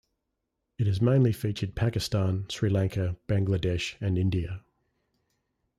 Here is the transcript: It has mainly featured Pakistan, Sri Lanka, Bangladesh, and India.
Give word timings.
It 0.79 0.87
has 0.87 0.99
mainly 0.99 1.31
featured 1.31 1.75
Pakistan, 1.75 2.47
Sri 2.49 2.71
Lanka, 2.71 3.17
Bangladesh, 3.27 3.97
and 4.01 4.17
India. 4.17 4.61